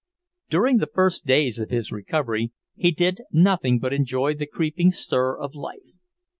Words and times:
During 0.49 0.77
the 0.77 0.87
first 0.91 1.27
days 1.27 1.59
of 1.59 1.69
his 1.69 1.91
recovery 1.91 2.51
he 2.75 2.89
did 2.89 3.21
nothing 3.31 3.77
but 3.77 3.93
enjoy 3.93 4.33
the 4.33 4.47
creeping 4.47 4.89
stir 4.89 5.37
of 5.37 5.53
life. 5.53 5.93